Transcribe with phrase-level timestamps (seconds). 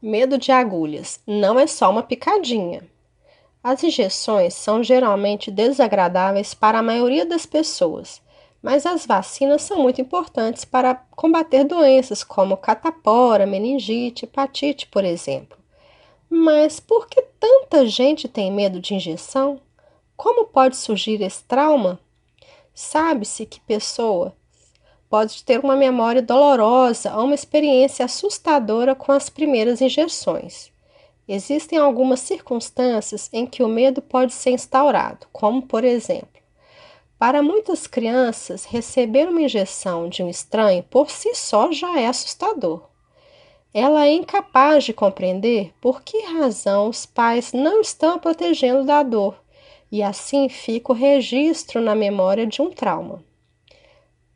[0.00, 2.88] Medo de agulhas não é só uma picadinha.
[3.60, 8.22] As injeções são geralmente desagradáveis para a maioria das pessoas,
[8.62, 15.58] mas as vacinas são muito importantes para combater doenças como catapora, meningite, hepatite, por exemplo.
[16.30, 19.60] Mas por que tanta gente tem medo de injeção?
[20.16, 21.98] Como pode surgir esse trauma?
[22.72, 24.32] Sabe-se que pessoa
[25.08, 30.70] pode ter uma memória dolorosa ou uma experiência assustadora com as primeiras injeções.
[31.26, 36.38] Existem algumas circunstâncias em que o medo pode ser instaurado, como por exemplo,
[37.18, 42.82] para muitas crianças, receber uma injeção de um estranho por si só já é assustador.
[43.74, 49.34] Ela é incapaz de compreender por que razão os pais não estão protegendo da dor,
[49.90, 53.22] e assim fica o registro na memória de um trauma.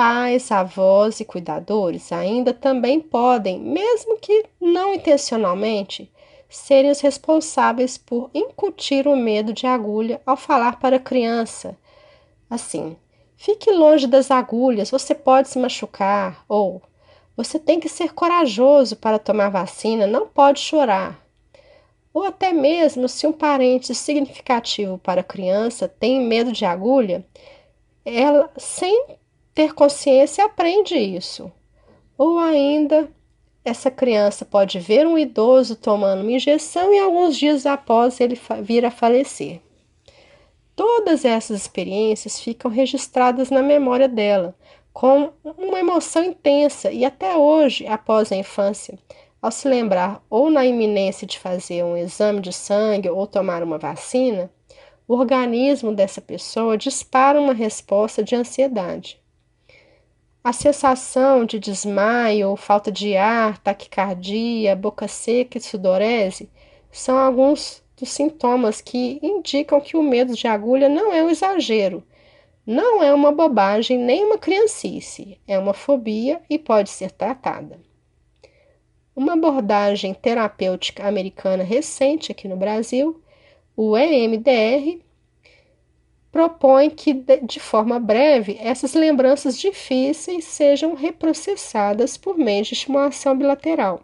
[0.00, 6.10] Pais, avós e cuidadores ainda também podem, mesmo que não intencionalmente,
[6.48, 11.76] serem os responsáveis por incutir o medo de agulha ao falar para a criança.
[12.48, 12.96] Assim,
[13.36, 16.80] fique longe das agulhas, você pode se machucar, ou
[17.36, 21.22] você tem que ser corajoso para tomar vacina, não pode chorar.
[22.14, 27.22] Ou até mesmo se um parente significativo para a criança tem medo de agulha,
[28.02, 29.19] ela, sem
[29.60, 31.52] ter consciência aprende isso.
[32.16, 33.10] Ou ainda,
[33.62, 38.86] essa criança pode ver um idoso tomando uma injeção e alguns dias após ele vir
[38.86, 39.60] a falecer.
[40.74, 44.54] Todas essas experiências ficam registradas na memória dela,
[44.94, 48.98] com uma emoção intensa e até hoje, após a infância,
[49.42, 53.76] ao se lembrar ou na iminência de fazer um exame de sangue ou tomar uma
[53.76, 54.50] vacina,
[55.06, 59.20] o organismo dessa pessoa dispara uma resposta de ansiedade.
[60.42, 66.48] A sensação de desmaio, falta de ar, taquicardia, boca seca e sudorese
[66.90, 72.02] são alguns dos sintomas que indicam que o medo de agulha não é um exagero,
[72.66, 77.78] não é uma bobagem nem uma criancice, é uma fobia e pode ser tratada.
[79.14, 83.22] Uma abordagem terapêutica americana recente aqui no Brasil,
[83.76, 85.02] o EMDR,
[86.30, 94.02] propõe que, de forma breve, essas lembranças difíceis sejam reprocessadas por meio de estimulação bilateral.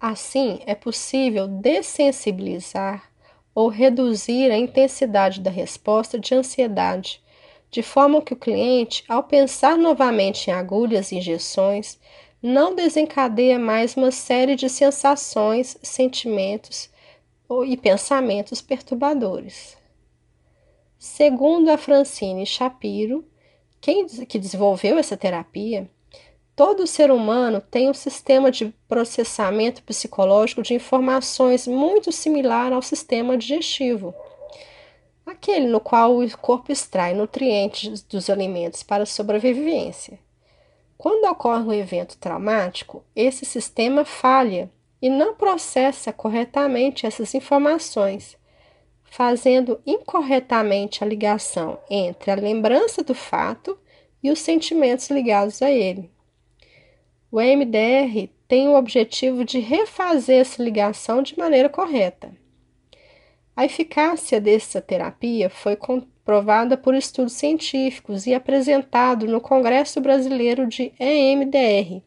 [0.00, 3.10] Assim, é possível dessensibilizar
[3.54, 7.22] ou reduzir a intensidade da resposta de ansiedade,
[7.70, 11.98] de forma que o cliente, ao pensar novamente em agulhas e injeções,
[12.42, 16.88] não desencadeia mais uma série de sensações, sentimentos
[17.66, 19.79] e pensamentos perturbadores.
[21.02, 23.26] Segundo a Francine Shapiro,
[23.80, 25.90] quem, que desenvolveu essa terapia,
[26.54, 33.38] todo ser humano tem um sistema de processamento psicológico de informações muito similar ao sistema
[33.38, 34.14] digestivo,
[35.24, 40.18] aquele no qual o corpo extrai nutrientes dos alimentos para sobrevivência.
[40.98, 48.38] Quando ocorre um evento traumático, esse sistema falha e não processa corretamente essas informações
[49.10, 53.76] fazendo incorretamente a ligação entre a lembrança do fato
[54.22, 56.08] e os sentimentos ligados a ele.
[57.30, 62.32] O MDR tem o objetivo de refazer essa ligação de maneira correta.
[63.54, 70.92] A eficácia dessa terapia foi comprovada por estudos científicos e apresentado no Congresso Brasileiro de
[70.98, 72.02] EMDR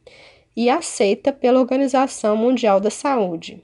[0.55, 3.61] e aceita pela Organização Mundial da Saúde.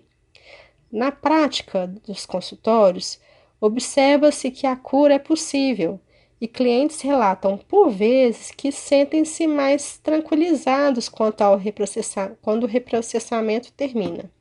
[0.91, 3.19] Na prática dos consultórios,
[3.59, 5.99] observa-se que a cura é possível
[6.41, 13.71] e clientes relatam por vezes que sentem-se mais tranquilizados quanto ao reprocessar, quando o reprocessamento
[13.73, 14.31] termina.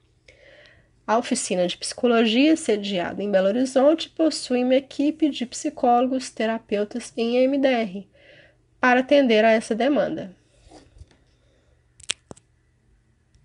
[1.07, 7.49] A oficina de psicologia, sediada em Belo Horizonte, possui uma equipe de psicólogos terapeutas em
[7.49, 8.07] MDR
[8.79, 10.37] para atender a essa demanda.